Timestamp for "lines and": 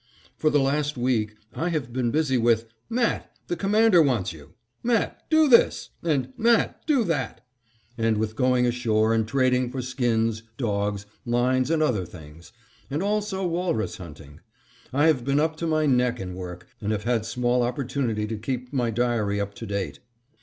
11.23-11.83